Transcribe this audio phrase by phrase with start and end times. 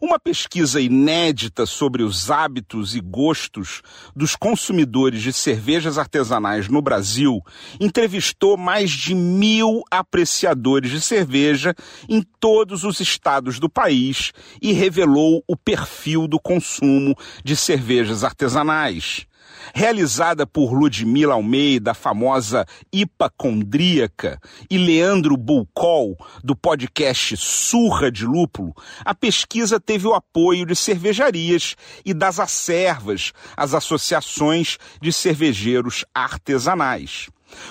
[0.00, 3.82] Uma pesquisa inédita sobre os hábitos e gostos
[4.14, 7.40] dos consumidores de cervejas artesanais no Brasil
[7.80, 11.74] entrevistou mais de mil apreciadores de cerveja
[12.08, 19.26] em todos os estados do país e revelou o perfil do consumo de cervejas artesanais
[19.74, 28.74] realizada por Ludmila Almeida, famosa hipacondríaca, e Leandro Bulcol, do podcast Surra de Lúpulo,
[29.04, 37.28] a pesquisa teve o apoio de cervejarias e das acervas, as associações de cervejeiros artesanais.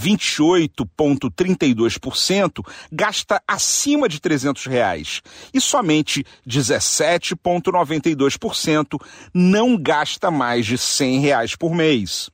[0.00, 5.20] 28,32% gasta acima de 300 reais
[5.52, 8.98] e somente 17,92%
[9.34, 12.30] não gasta mais de 100 reais por mês.